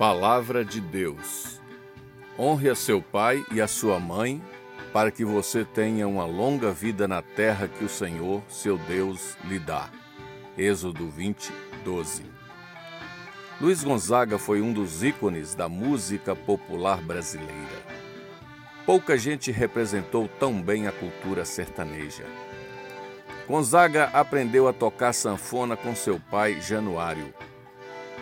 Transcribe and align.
Palavra 0.00 0.64
de 0.64 0.80
Deus. 0.80 1.60
Honre 2.38 2.70
a 2.70 2.74
seu 2.74 3.02
pai 3.02 3.44
e 3.52 3.60
a 3.60 3.68
sua 3.68 4.00
mãe, 4.00 4.42
para 4.94 5.10
que 5.10 5.26
você 5.26 5.62
tenha 5.62 6.08
uma 6.08 6.24
longa 6.24 6.72
vida 6.72 7.06
na 7.06 7.20
terra 7.20 7.68
que 7.68 7.84
o 7.84 7.88
Senhor, 7.88 8.42
seu 8.48 8.78
Deus, 8.78 9.36
lhe 9.44 9.58
dá. 9.58 9.90
Êxodo 10.56 11.10
20, 11.10 11.52
12. 11.84 12.22
Luiz 13.60 13.84
Gonzaga 13.84 14.38
foi 14.38 14.62
um 14.62 14.72
dos 14.72 15.04
ícones 15.04 15.54
da 15.54 15.68
música 15.68 16.34
popular 16.34 17.02
brasileira. 17.02 17.84
Pouca 18.86 19.18
gente 19.18 19.52
representou 19.52 20.26
tão 20.38 20.62
bem 20.62 20.86
a 20.86 20.92
cultura 20.92 21.44
sertaneja. 21.44 22.24
Gonzaga 23.46 24.04
aprendeu 24.14 24.66
a 24.66 24.72
tocar 24.72 25.12
sanfona 25.12 25.76
com 25.76 25.94
seu 25.94 26.18
pai 26.18 26.58
Januário 26.58 27.34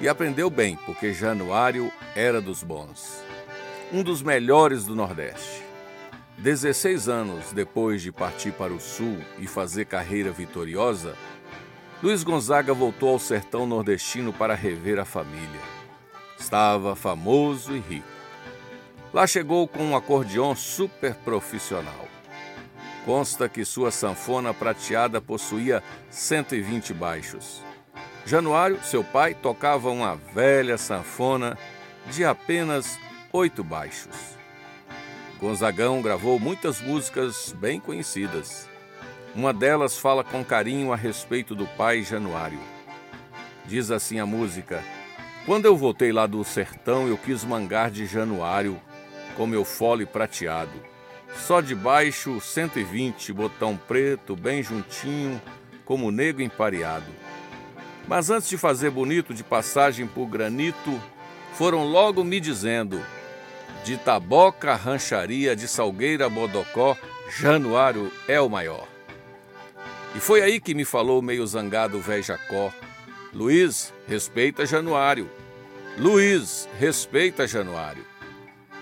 e 0.01 0.09
aprendeu 0.09 0.49
bem, 0.49 0.77
porque 0.87 1.13
Januário 1.13 1.91
era 2.15 2.41
dos 2.41 2.63
bons. 2.63 3.23
Um 3.93 4.03
dos 4.03 4.23
melhores 4.23 4.85
do 4.85 4.95
Nordeste. 4.95 5.63
16 6.39 7.09
anos 7.09 7.53
depois 7.53 8.01
de 8.01 8.13
partir 8.13 8.53
para 8.53 8.73
o 8.73 8.79
Sul 8.79 9.19
e 9.39 9.47
fazer 9.47 9.87
carreira 9.87 10.31
vitoriosa, 10.31 11.17
Luiz 12.01 12.23
Gonzaga 12.23 12.73
voltou 12.73 13.09
ao 13.09 13.19
sertão 13.19 13.67
nordestino 13.67 14.33
para 14.33 14.55
rever 14.55 15.01
a 15.01 15.05
família. 15.05 15.61
Estava 16.39 16.95
famoso 16.95 17.75
e 17.75 17.81
rico. 17.81 18.07
Lá 19.13 19.27
chegou 19.27 19.67
com 19.67 19.83
um 19.83 19.97
acordeão 19.97 20.55
super 20.55 21.15
profissional. 21.15 22.07
Consta 23.05 23.49
que 23.49 23.65
sua 23.65 23.91
sanfona 23.91 24.55
prateada 24.55 25.21
possuía 25.21 25.83
120 26.09 26.95
baixos. 26.95 27.68
Januário, 28.29 28.79
seu 28.85 29.03
pai, 29.03 29.33
tocava 29.33 29.89
uma 29.89 30.15
velha 30.35 30.77
sanfona 30.77 31.57
de 32.11 32.27
apenas 32.27 32.99
oito 33.33 33.65
baixos. 33.65 34.37
Gonzagão 35.41 36.03
gravou 36.03 36.39
muitas 36.39 36.79
músicas 36.79 37.55
bem 37.59 37.81
conhecidas. 37.81 38.69
Uma 39.35 39.51
delas 39.51 39.97
fala 39.97 40.23
com 40.23 40.45
carinho 40.45 40.93
a 40.93 40.97
respeito 40.97 41.55
do 41.55 41.67
pai 41.69 42.03
Januário. 42.03 42.61
Diz 43.65 43.91
assim 43.91 44.21
a 44.21 44.27
música: 44.27 44.85
Quando 45.47 45.65
eu 45.65 45.75
voltei 45.75 46.13
lá 46.13 46.27
do 46.27 46.45
sertão, 46.45 47.09
eu 47.09 47.17
quis 47.17 47.43
mangar 47.45 47.91
de 47.91 48.05
Januário 48.05 48.79
com 49.39 49.47
meu 49.47 49.65
fole 49.65 50.05
prateado. 50.05 50.79
Só 51.35 51.63
de 51.63 51.75
baixo 51.75 52.43
120, 52.43 53.33
botão 53.33 53.75
preto, 53.75 54.37
bem 54.37 54.63
juntinho, 54.63 55.41
como 55.87 56.11
nego 56.11 56.43
empareado. 56.43 57.28
Mas 58.09 58.31
antes 58.31 58.49
de 58.49 58.57
fazer 58.57 58.91
bonito 58.91 59.35
de 59.35 59.45
passagem 59.45 60.07
por 60.07 60.27
granito, 60.27 60.99
foram 61.53 61.85
logo 61.85 62.25
me 62.25 62.41
dizendo: 62.41 63.05
de 63.85 63.99
Taboca, 63.99 64.75
Rancharia, 64.75 65.55
de 65.55 65.69
Salgueira, 65.69 66.27
Bodocó, 66.29 66.97
Januário 67.39 68.11
é 68.27 68.41
o 68.41 68.49
maior. 68.49 68.89
E 70.17 70.21
foi 70.21 70.41
aí 70.41 70.59
que 70.59 70.75
me 70.75 70.87
falou 70.87 71.21
meio 71.21 71.47
zangado 71.47 71.99
o 71.99 72.01
velho 72.01 72.23
Jacó: 72.23 72.73
Luiz, 73.35 73.93
respeita 74.07 74.65
Januário. 74.65 75.31
Luiz, 75.99 76.67
respeita 76.79 77.47
Januário. 77.47 78.07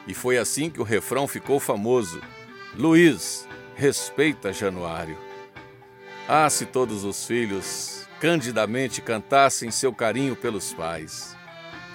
E 0.07 0.15
foi 0.15 0.39
assim 0.39 0.71
que 0.71 0.81
o 0.81 0.85
refrão 0.85 1.27
ficou 1.27 1.59
famoso: 1.59 2.21
Luiz, 2.77 3.49
respeita 3.75 4.53
Januário. 4.53 5.19
Ah, 6.29 6.49
se 6.49 6.65
todos 6.65 7.03
os 7.03 7.27
filhos 7.27 7.96
candidamente 8.20 9.00
cantassem 9.00 9.70
seu 9.70 9.92
carinho 9.92 10.34
pelos 10.34 10.72
pais. 10.72 11.36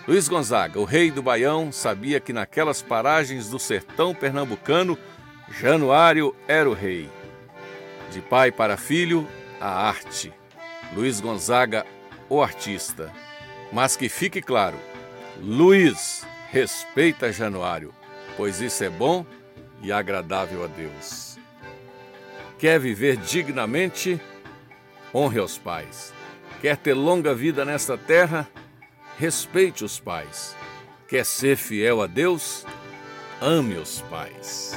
Luiz 0.07 0.27
Gonzaga, 0.27 0.79
o 0.79 0.83
rei 0.83 1.11
do 1.11 1.21
Baião, 1.21 1.71
sabia 1.71 2.19
que 2.19 2.33
naquelas 2.33 2.81
paragens 2.81 3.49
do 3.49 3.59
sertão 3.59 4.13
pernambucano, 4.13 4.97
Januário 5.49 6.35
era 6.47 6.69
o 6.69 6.73
rei. 6.73 7.09
De 8.11 8.21
pai 8.21 8.51
para 8.51 8.77
filho, 8.77 9.27
a 9.59 9.87
arte. 9.87 10.33
Luiz 10.93 11.19
Gonzaga, 11.19 11.85
o 12.27 12.41
artista. 12.41 13.11
Mas 13.71 13.95
que 13.95 14.09
fique 14.09 14.41
claro, 14.41 14.77
Luiz 15.39 16.25
respeita 16.49 17.31
Januário, 17.31 17.93
pois 18.35 18.59
isso 18.59 18.83
é 18.83 18.89
bom 18.89 19.25
e 19.81 19.91
agradável 19.91 20.63
a 20.63 20.67
Deus. 20.67 21.37
Quer 22.59 22.79
viver 22.79 23.17
dignamente? 23.17 24.19
Honre 25.13 25.39
aos 25.39 25.57
pais. 25.57 26.13
Quer 26.61 26.77
ter 26.77 26.93
longa 26.93 27.33
vida 27.33 27.65
nesta 27.65 27.97
terra? 27.97 28.47
Respeite 29.17 29.83
os 29.83 29.99
pais. 29.99 30.55
Quer 31.07 31.25
ser 31.25 31.57
fiel 31.57 32.01
a 32.01 32.07
Deus? 32.07 32.65
Ame 33.41 33.75
os 33.75 34.01
pais. 34.01 34.75